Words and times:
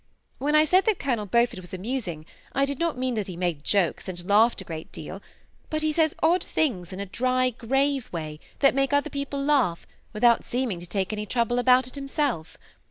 When 0.39 0.55
I 0.55 0.65
said 0.65 0.85
that 0.85 0.97
Colonel 0.97 1.27
Beaufort 1.27 1.59
was 1.59 1.75
amusing, 1.75 2.25
I 2.53 2.65
did 2.65 2.79
not 2.79 2.97
mean 2.97 3.13
that 3.13 3.27
he 3.27 3.37
made 3.37 3.63
jokes, 3.63 4.07
and 4.09 4.25
laughed 4.27 4.59
a 4.59 4.63
great 4.63 4.91
deal; 4.91 5.21
but 5.69 5.83
he 5.83 5.91
says 5.91 6.15
odd 6.23 6.43
things 6.43 6.91
in 6.91 6.99
a 6.99 7.05
dry, 7.05 7.51
grave 7.51 8.11
way, 8.11 8.39
that 8.61 8.73
make 8.73 8.93
other 8.93 9.11
people 9.11 9.45
laugh, 9.45 9.85
without 10.11 10.43
seeming 10.43 10.79
to 10.79 10.87
take 10.87 11.13
any 11.13 11.27
trouble 11.27 11.59
about 11.59 11.85
it 11.85 11.93
himself. 11.93 12.57